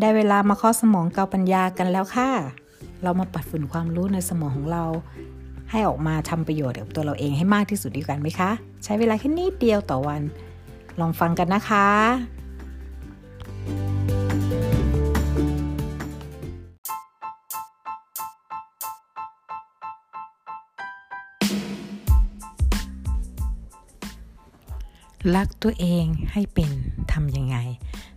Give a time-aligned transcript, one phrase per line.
[0.00, 2.30] ได้เวลามาข้อสมองเกาปัญญากันแล้วค่ะ
[3.02, 4.84] เรามาปัดฝุ่นความรู้ในสมองของเรา
[5.70, 8.50] ให้ออกมาทำประโยชน์กับตัวเราเองให้มากที่สุดดีกันไหมคะ
[8.84, 10.22] ใช้เวลาแค่นิดเดียวต่อวัน
[11.00, 11.88] ลองฟังกันนะคะ
[25.36, 26.70] รักตัวเองให้เป็น
[27.12, 27.56] ทำยังไง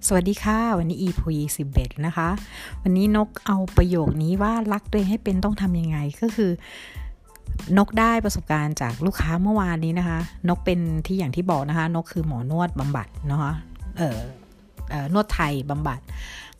[0.08, 2.30] สวัสดีค่ะ วันนี้อีพูยสิบเอ็ดนะคะ
[2.84, 6.52] วันนี้นกเอาประโยคนี้ว่ารักตัวเองให้เป็นต้องทำยังไงก็คือ
[7.78, 13.54] นกได้ประสบการณ์จากลูกค้าเมื่อวานนี้นะคะ นกเป็นที่อย่างที่บอกนะคะ นกคือหมอนวดบำบัดนะคะ
[13.98, 14.20] เออ
[14.90, 16.00] เออนวดไทยบำบัด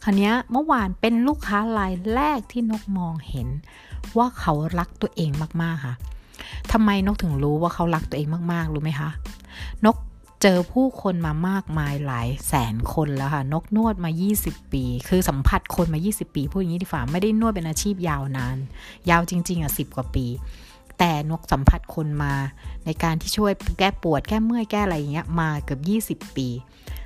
[0.04, 3.48] คราวนี้เมื่อวานเป็นลูกค้ารายแรกที่นกมองเห็น
[4.18, 5.96] ว่าเขารักตัวเองมากๆค่ะ
[6.72, 9.10] ทำไมนกถึงรู้ว่าเขารักตัวเองมากๆรู้ไหมคะ
[9.86, 9.96] นก
[10.44, 18.58] เจอผู้คนมามากมายหลายแสนคนแล้วค่ะ นกนวดมา 20 ปี คือสัมผัสคนมา 20 ปีพูดอย่างนี้ดีฝ่าไม่ได้นวดเป็นอาชีพยาวนาน
[19.10, 20.26] ยาวจริง ๆ อะสิบกว่าปี
[21.00, 22.34] แต่นกสัมผัสคนมา
[22.86, 25.78] ในการที่ช่วยแก้ปวดแก้เมื่อยแก้อะไรอย่างเงี้ยมาเกือ
[26.16, 26.48] บ 20 ปี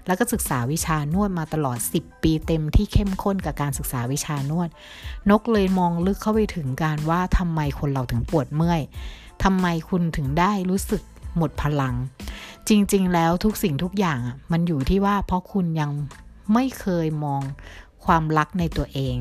[0.07, 4.69] แล้วก็ศึกษาวิชานวดมาตลอด 10 ปีเต็มที่เข้มข้นกับการศึกษาวิชานวด
[5.29, 8.81] นกเลยมองลึกเข้าไปถึงการว่าทำไมคนเราถึงปวดเมื่อย
[9.44, 11.02] ทำไมคุณถึงได้รู้สึก
[11.38, 11.95] หมดพลัง
[12.69, 15.92] จริง ๆ แล้วทุกสิ่งทุกอย่างอะมันอยู่ที่ว่าเพราะคุณยัง
[16.53, 17.42] ไม่เคยมอง
[18.06, 19.16] ความรักในตัวเอง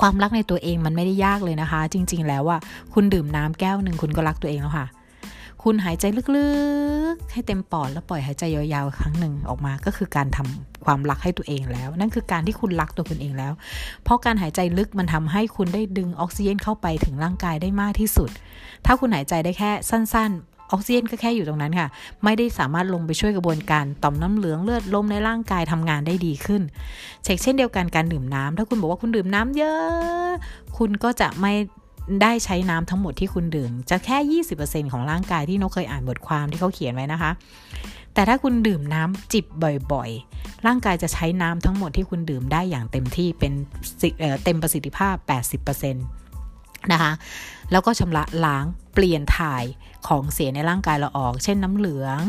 [0.00, 2.58] ความรักในตัวเองมันไม่ได้ยากเลยนะคะ จริง ๆ แล้วว่า
[2.94, 4.86] คุณดื่มน้ำแก้วหนึ่งคุณก็รักตัวเองแล้วค่ะ
[5.62, 6.04] คุณหายใจ
[6.36, 6.48] ลึ
[7.14, 13.52] กๆ ให้เต็มปอดแล้วปล่อยหายใจยาวๆ ครั้งหนึ่งออกมาก็คือการทำความรักให้ตัวเองแล้ว นั่นคือการที่คุณรักตัวคุณเองแล้ว
[14.04, 18.30] เพราะการหายใจลึกมันทำให้คุณได้ดึงออกซิเจนเข้าไปถึงร่างกายได้มากที่สุด
[18.86, 20.32] ถ้าคุณหายใจได้แค่สั้น
[20.72, 21.88] ออกซิเจนก็แค่อยู่ตรงนั้นค่ะ
[22.24, 26.62] ไม่ได้สามารถลงไปช่วยกระบวนการต่อมน้ำเหลืองเลือดลมในร่างกายทำงานได้ดีขึ้น
[27.24, 30.32] เช็คเช่นเดียวกันการดื่มน้ำถ้าคุณบอกว่าคุณดื่มน้ำเยอะ
[30.78, 31.52] คุณก็จะไม่
[32.22, 37.30] ได้ใช้น้ำทั้งหมดที่คุณดื่ม จะแค่ 20%ของร่างกายที่นกเคยอ่านบทความที่เขาเขียนไว้นะคะ
[38.14, 39.44] แต่ถ้าคุณดื่มน้ำจิบ
[39.92, 43.52] บ่อยๆ ร่างกายจะใช้น้ำทั้งหมดที่คุณดื่มได้อย่างเต็มที่เป็น
[44.44, 45.14] เต็มประสิทธิภาพ
[45.66, 46.21] 80%
[46.92, 47.12] นะคะ
[47.72, 49.64] แล้วก็ชำระล้างเปลี่ยนถ่าย
[50.08, 52.20] ของเสียในร่างกายเราออก เช่นน้ำเหลือง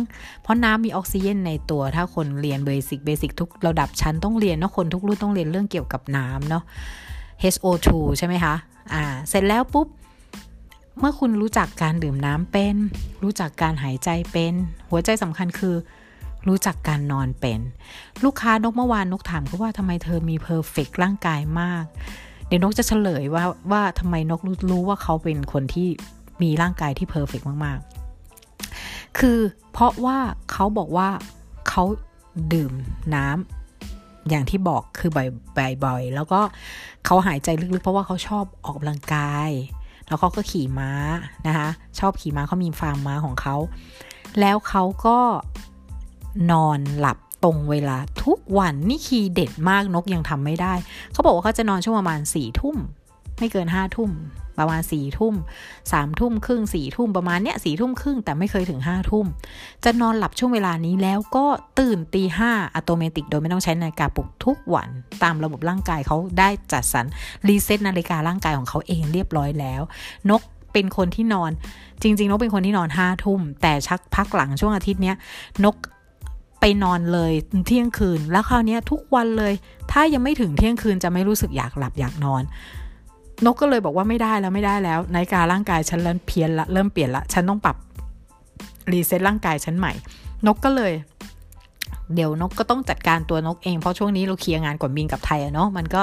[0.41, 6.63] เพราะน้ำมีออกซิเจนในตัว ถ้าคนเรียนเบสิกเบสิกทุกระดับชั้นต้องเรียนเนาะคนทุกรุ่นต้องเรียนเรื่องเกี่ยวกับน้ำเนาะ
[7.53, 8.55] HO2 ใช่ไหมคะ
[8.93, 9.87] อ่า เสร็จแล้วปุ๊บ
[10.99, 12.75] เมื่อคุณรู้จักการดื่มน้ำเป็น
[13.23, 14.53] รู้จักการหายใจเป็น
[14.89, 15.75] หัวใจสำคัญคือ
[16.47, 17.59] รู้จักการนอนเป็น
[18.23, 21.85] ลูกค้านกเมื่อวานนกถามเขาว่าทำไมเธอมี perfect ร่างกายมาก
[22.53, 24.41] เดี๋ยวนกจะเฉลยว่าว่าทำไมนก
[24.71, 25.87] รู้ว่าเขาเป็นคนที่
[26.41, 27.79] มีร่างกายที่ perfect มาก
[28.49, 29.39] ๆ คือ
[29.71, 30.17] เพราะว่า
[30.51, 31.09] เขาบอกว่า
[31.69, 31.83] เขา
[32.53, 32.73] ดื่ม
[33.15, 35.11] น้ำอย่างที่บอกคือ
[35.83, 36.41] บ่อยๆ แล้วก็
[37.05, 39.49] เขาหายใจลึกๆ เพราะว่าเขาชอบออกกำลังกาย
[40.07, 40.91] แล้วเขาก็ขี่ม้า
[41.47, 41.69] นะคะ
[41.99, 43.55] ชอบขี่ม้าเขามีฟาร์มม้าของเขา
[44.39, 45.19] แล้วเขาก็
[46.51, 50.73] นอนหลับ ตรงเวลาทุกวันนี่คีย์เด็ดมากนกยังทำไม่ได้
[51.11, 52.77] เขาบอกว่าเขาจะนอนช่วงประมาณสี่ทุ่ม
[53.39, 54.11] ไม่เกินห้าทุ่ม
[54.59, 55.35] ประมาณสี่ทุ่ม
[55.91, 59.25] สามทุ่มครึ่งสี่ทุ่มประมาณเนี้ยสี่ทุ่มครึ่งแต่ไม่เคยถึงห้าทุ่ม
[59.83, 61.45] จะนอนหลับช่วงเวลานี้แล้วก็
[61.79, 64.89] ตื่นตีห้าอัตโนมัติโดยไม่ต้องใช้นาฬิกาปลุกทุกวัน
[65.23, 67.05] ตามระบบร่างกายเขาได้จัดสรร
[67.47, 69.81] reset นาฬิการ่างกายของเขาเองเรียบร้อยแล้ว
[70.29, 70.41] นก
[70.73, 71.51] เป็นคนที่นอน
[72.01, 75.15] จริงๆนกเป็นคนที่นอนห้าทุ่ม แต่ชักพักหลังช่วงอาทิตย์เนี้ย
[75.65, 75.75] นก
[76.65, 77.33] ไปนอนเลย
[77.67, 79.53] เที่ยงคืน แล้วคราวนี้ทุกวันเลย
[79.91, 82.43] ถ้ายังไม่ถึงเที่ยงคืนจะไม่รู้สึกอยากหลับอยากนอน
[83.45, 87.75] นกก็เลยบอกว่าไม่ได้แล้วไม่ได้แล้วนาฬิการ่างกายฉันเริ่มเพี้ยนละเริ่มเปลี่ยนละฉันต้องปรับ
[88.91, 89.93] reset ร่างกายฉันใหม่
[90.47, 90.93] นกก็เลย
[92.15, 96.01] เดี๋ยวนกก็ต้องจัดการตัวนกเอง เพราะช่วงนี้เราเคลียร์งานก่อนบินกับไทยอะเนาะมันก็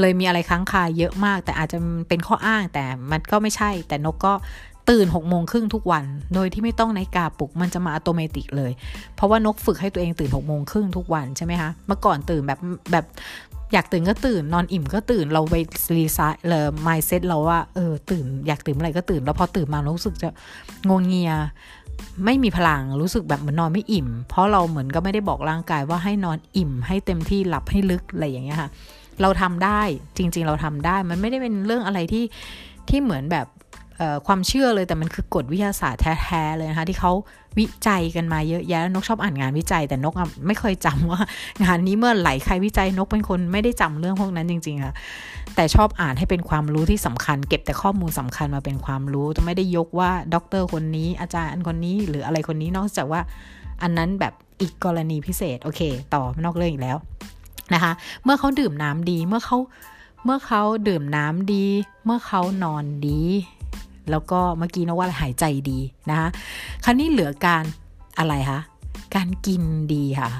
[0.00, 4.32] เลยมีอะไรค้างคาเยอะมาก แต่อาจจะเป็นข้ออ้างแต่มันก็ไม่ใช่ แต่นกก็
[4.90, 6.04] ตื่น6กโมงครึ่งทุกวัน
[6.34, 8.72] โดยที่ไม่ต้องนาฬิกาปลุกมันจะมาอัตโนมัติเลย
[9.14, 12.58] เพราะว่านกฝึกให้ตัวเองตื่น6กโมงครึ่งทุกวันใช่ไหมคะ เมื่อก่อนตื่นแบบ
[12.92, 13.04] แบบ
[13.72, 15.54] อยากตื่นก็ตื่นนอนอิ่มก็ตื่นเราไป
[15.96, 20.28] รีไซต์เลยมายเซ็ตเราว่าเออตื่นอยากตื่นเมื่อไหร่ก็ตื่น แล้วพอตื่นมารู้สึกจะ
[20.88, 21.32] งงเงีย
[22.24, 28.68] ไม่มีพลังรู้สึกแบบเหมือนนอนไม่อิ่ม เพราะเราเหมือนก็ไม่ได้บอกร่างกายว่าให้นอนอิ่ม ให้เต็มที่หลับให้ลึกอะไรอย่างเงี้ยค่ะ
[29.22, 29.80] เราทำได้
[30.16, 32.24] จริง ๆ เราทำได้มันไม่ได้เป็นเรื่องอะไรที่
[32.88, 33.46] ที่เหมือนแบบ
[34.26, 37.12] ความเชื่อเลยแต่มันคือกฎวิทยาศาสตร์แท้ๆเลยนะคะที่เขา
[37.58, 40.14] วิจัยกันมาเยอะแยะนกชอบอ่านงานวิจัย แต่นก
[40.46, 41.20] ไม่เคยจำว่า
[41.64, 44.94] งานนี้เมื่อไหร่ใครวิจัยนกเป็นคนไม่ได้จำเรื่องพวกนั้นจริงๆค่ะ
[45.54, 53.20] แต่ชอบอ่านให้เป็นความรู้ที่สำคัญ เก็บแต่ข้อมูลสำคัญมาเป็นความรู้จะไม่ได้ยกว่าด็อกเตอร์คนนี้อาจารย์คนนี้หรืออะไรคนนี้นอกจากว่า
[53.82, 55.80] อันนั้นแบบอีกกรณีพิเศษโอเค
[56.14, 56.96] ต่อนอกเรื่องอีกแล้ว
[57.74, 57.92] นะคะ
[58.24, 59.58] เมื่อเขาดื่มน้ำดีเมื่อเขา
[60.24, 61.66] เมื่อเขาดื่มน้ำดี
[62.04, 63.20] เมื่อเขานอนดี
[64.10, 65.78] แล้วก็เมื่อกี้นะว่าหายใจดี
[66.10, 66.28] นะคะ
[66.84, 67.64] คราวนี้เหลือการ
[68.18, 68.60] อะไรคะ
[69.14, 69.62] การกิน
[69.92, 70.30] ดีค่ะ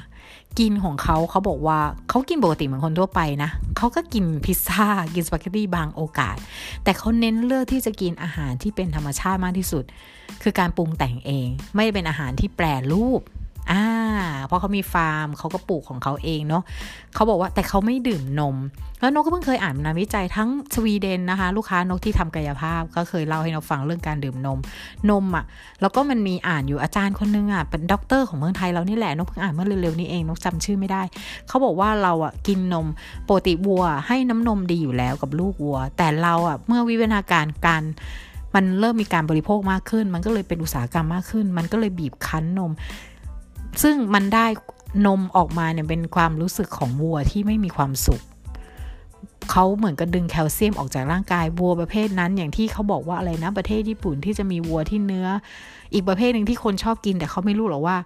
[0.59, 1.79] กินของเขาเขาบอกว่า
[2.09, 6.37] เขากินปกติเหมือนคนทั่วไปนะเขาก็กินพิซซ่ากินสปาเกตตี้บางโอกาส
[6.85, 9.85] แต่เขาเน้นเลือกที่จะกินอาหารที่เป็นธรรมชาติมากที่สุด
[10.43, 13.21] คือการปรุงแต่งเอง ไม่เป็นอาหารที่แปรรูป
[14.47, 16.63] เพราะเขามีฟาร์มเขาก็ปลูกของเขาเองเนาะ
[17.15, 18.57] เขาบอกว่าแต่เขาไม่ดื่มนม
[19.01, 24.59] แล้วนกก็เพิ่งเคยอ่านงานวิจัยทางสวีเดนนะคะ ลูกค้านกที่ทำกายภาพก็เคยเล่าให้นกฟังเรื่องการดื่มนม
[25.11, 25.45] นมอะ่ะ
[25.81, 31.03] แล้วก็มันมีอ่านอยู่อาจารย์คนนึงอะ่ะเป็นด็อกเตอร์ของเมืองไทยเรานี่แหละนกเพิ่งอ่านเมื่อเร็วๆนี้เองนกจำชื่อไม่ได้
[31.49, 32.87] เขาบอกว่าเราอะ่ะกินนม
[33.25, 37.83] โปกติวัว ให้น้ำนมดีอยู่แล้วกับลูกวัว แต่เราอะ่ะเมื่อวิวัฒนาการการ
[38.55, 42.73] มันเริ่มมีการบริโภคมากขึ้น มันก็เลยเป็นอุตสาหกรรมมากขึ้น มันก็เลยบีบคั้นนม
[43.83, 44.47] ซึ่งมันได้
[45.07, 48.23] นมออกมาเนี่ยเป็นความรู้สึกของวัวที่ไม่มีความสุข
[49.51, 55.27] เขาเหมือนกับดึงแคลเซียมออกจากร่างกายวัวประเภทนั้น อย่างที่เขาบอกว่าอะไรนะประเทศญี่ปุ่นที่จะมีวัวที่เนื้อ
[55.93, 57.97] อีกประเภทหนึ่งที่คนชอบกิน แต่เขาไม่รู้หรอกว่า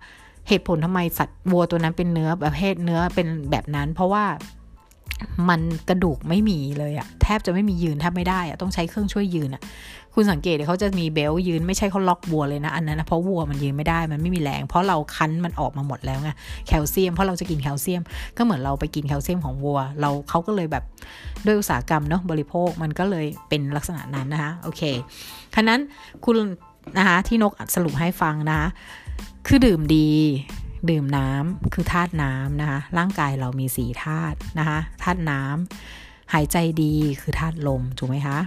[0.49, 4.25] เหตุผลทำไมสัตว์วัวตัวนั้นเป็นเนื้อประเภทเนื้อเป็นแบบนั้น เพราะว่า
[5.49, 9.62] มันกระดูกไม่มีเลยอะแทบจะไม่มียืนแทบไม่ได้อะต้องใช้เครื่องช่วยยืนอะ
[10.19, 16.31] คุณสังเกตเขาจะมีเบลยืนไม่ใช่เขาล็อกวัวเลยนะอันนั้นนะเพราะวัวมันยืนไม่ได้มันไม่มีแรง เพราะเราคั้นมันออกมาหมดแล้วไง
[16.67, 18.03] แคลเซียมเพราะเราจะกินแคลเซียม
[18.37, 20.85] ก็เหมือนเราไปกินแคลเซียมของวัว เราเขาก็เลยแบบ
[21.47, 24.83] ด้วยอุตสาหกรรมเนาะบริโภคมันก็เลยเป็นลักษณะนั้นนะคะโอเค
[25.55, 25.81] คันนั้น
[26.25, 26.37] คุณ
[26.99, 28.69] นะคะที่นกสรุปให้ฟังนะคะ
[29.47, 30.11] คือดื่มดี
[30.91, 38.39] ดื่มน้ำคือธาตุน้ำนะคะร่างกายเรามีสีธาตุนะคะธาตุน้ำหายใจดีคือธาตุลมถูกไหมคะ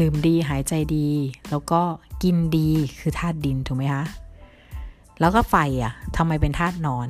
[0.00, 1.08] ดื่มดีหายใจดี
[1.50, 1.80] แล้วก็
[2.22, 4.04] กินดีคือธาตุดินถูกไหมคะ
[5.20, 7.08] แล้วก็ไฟอะทำไมเป็นธาตุนอน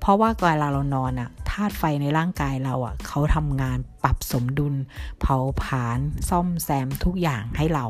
[0.00, 4.74] เพราะว่าเวลาเรานอนอะธาตุไฟในร่างกายเราอะเขาทำงานปรับสมดุล
[5.20, 5.98] เผาผลาญ
[6.28, 7.86] ซ่อมแซมทุกอย่างให้เรา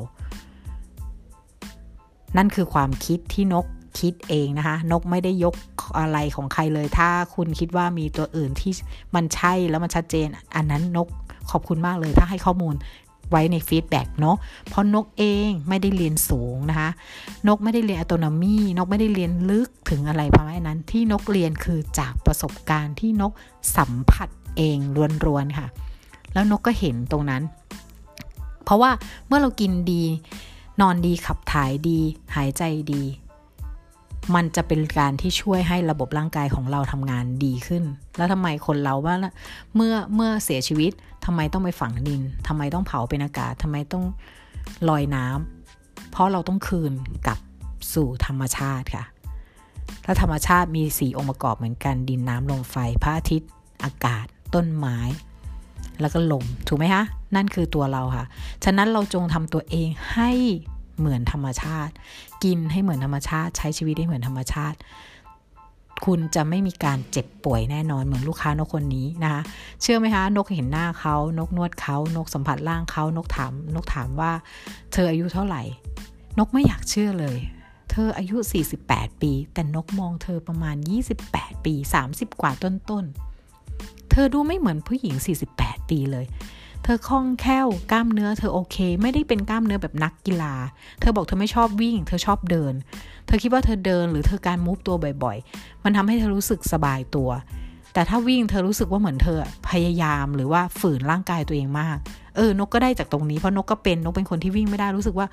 [2.37, 3.67] นั่นคือความคิดที่นก
[4.00, 5.55] คิดเองนะคะ นกไม่ได้ยก
[5.99, 8.73] อะไรของใครเลย ถ้าคุณคิดว่ามีตัวอื่นที่
[9.14, 11.08] มันใช่แล้วมันชัดเจน อันนั้นนก
[11.50, 12.75] ขอบคุณมากเลยถ้าให้ข้อมูล
[13.30, 14.36] ไว้ใน feedback เนาะ
[14.68, 16.90] เพราะนกเองไม่ได้เรียนสูงนะคะ
[17.48, 23.32] นกไม่ได้เรียนอัตโนมีนกไม่ได้เรียนลึกถึงอะไรประมาณนั้นที่นกเรียนคือจากประสบการณ์ที่นก
[23.76, 24.78] สัมผัสเอง
[25.26, 25.66] ล้วนๆค่ะ
[26.32, 27.42] แล้วนกก็เห็นตรงนั้น
[28.64, 28.90] เพราะว่า
[29.26, 30.04] เมื่อเรากินดี
[30.80, 32.00] นอนดีขับถ่ายดี
[32.36, 32.62] หายใจ
[32.92, 33.02] ดี
[34.34, 37.84] มันจะเป็นการที่ช่วยให้ระบบร่างกายของเราทำงานดีขึ้น
[38.16, 39.14] แล้วทำไมคนเราว่า
[39.74, 40.92] เมื่อเมื่อเสียชีวิต
[41.25, 44.05] ทำไมต้องไปฝังดินทำไมต้องเผาเป็นอากาศทำไมต้อง
[44.88, 46.93] ลอยน้ำเพราะเราต้องคืน
[47.26, 47.38] กลับ
[47.94, 49.05] สู่ธรรมชาติค่ะ
[50.05, 53.50] ถ้าธรรมชาติมีสีองค์ประกอบเหมือนกัน ดินน้ำลมไฟ พระอาทิตย์
[53.84, 54.99] อากาศ ต้นไม้
[56.00, 57.05] แล้วก็ลม ถูกไหมคะ
[57.37, 58.25] นั่นคือตัวเราค่ะ
[58.64, 60.31] ฉะนั้นเราจงทำตัวเองให้
[60.99, 61.93] เหมือนธรรมชาติ
[62.44, 64.78] กินให้เหมือนธรรมชาติ ใช้ชีวิตให้เหมือนธรรมชาติ
[66.05, 69.43] คุณจะไม่มีการเจ็บป่วยแน่นอนเหมือนลูกค้านกคนนี้นะคะ
[69.82, 74.32] เชื่อไหมคะนกเห็นหน้าเขานกนวดเขานกสัมผัสร่างเขานกถามนกถามว่า
[74.93, 75.62] เธออายุเท่าไหร่
[76.38, 77.37] นกไม่อยากเชื่อเลย
[77.91, 78.37] เธออายุ
[78.79, 80.76] 48 ปี แต่นกมองเธอประมาณ
[81.21, 81.75] 28 ปี
[82.07, 85.14] 30 กว่าต้นๆเธอดูไม่เหมือนผู้หญิง
[85.52, 86.26] 48 ปีเลย
[86.84, 90.54] เธอคล่องแคล่วกล้ามเนื้อเธอโอเค ไม่ได้เป็นกล้ามเนื้อแบบนักกีฬา
[91.00, 92.75] เธอบอกเธอไม่ชอบวิ่ง เธอชอบเดิน
[93.26, 97.30] เธอคิดว่าเธอเดินหรือเธอการมูฟตัวบ่อยๆ มันทำให้เธอรู้สึกสบายตัว
[97.94, 101.99] แต่ถ้าวิ่งเธอรู้สึกว่าเหมือนเธอพยายามหรือว่าฝืนร่างกายตัวเองมาก
[102.37, 105.26] เออนกก็ได้จากตรงนี้เพราะนกก็เป็นนกเป็นคนที่วิ่งไม่ได้รู้สึกว่า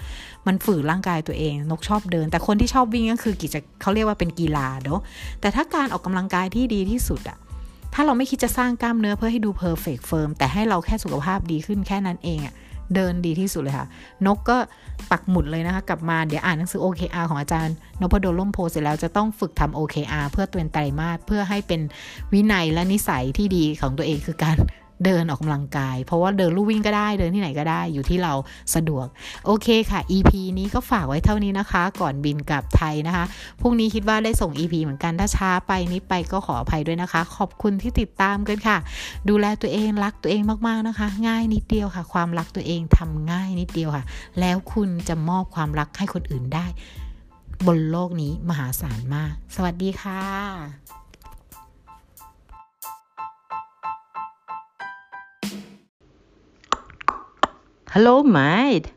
[0.48, 5.00] มันฝืนร่างกายตัวเอง นกชอบเดิน แต่คนที่ชอบวิ่งก็คือกิจเขาเรียกว่าเป็นกีฬาเนาะ
[5.42, 7.38] แต่ถ้าการออกกำลังกายที่ดีที่สุดอะ
[7.94, 12.54] ถ้าเราไม่คิดจะสร้างกล้ามเนื้อเพื่อให้ดู perfect firm แต่ให้เราแค่สุขภาพดีขึ้นแค่นั้นเองอะ
[12.96, 13.88] เดินดีที่สุดเลยค่ะ
[14.26, 14.58] นกก็
[15.12, 21.82] ปักหมุดเลยนะคะ กลับมาเดี๋ยวอ่านหนังสือ OKR ของอาจารย์นภดลร่มโพธิ์เสร็จแล้วจะต้องฝึกทำ OKR เพื่อเตือนไตรมาสเพื่อให้เป็น
[22.34, 24.58] วินัยและนิสัยที่ดีของตัวเองคือการ
[25.06, 28.34] เดินออกกำลังกาย เพราะว่าเดินลู่วิ่งก็ได้เดินที่ไหนก็ได้อยู่ที่เรา
[28.76, 29.06] สะดวก
[29.46, 33.26] โอเคค่ะ EP นี้ก็ฝากไว้เท่านี้นะคะ ก่อนบินกลับไทยนะคะ
[33.62, 38.78] พรุ่งนี้คิดว่าได้ส่ง EP เหมือนกันถ้าช้าไปนี้ไปก็ขออภัยด้วยนะคะ ขอบคุณที่ติดตามกันค่ะ
[39.30, 44.04] ดูแลตัวเองรักตัวเองมากๆนะคะ ง่ายนิดเดียวค่ะ ความรักตัวเองทำง่ายนิดเดียวค่ะ
[44.40, 46.66] แล้วคุณจะมอบความรักให้คนอื่นได้
[47.68, 51.07] บนโลกนี้มหาศาลมาก สวัสดีค่ะ
[57.98, 58.97] hello mate.